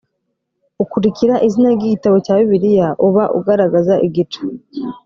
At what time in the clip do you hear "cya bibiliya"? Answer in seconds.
2.25-2.87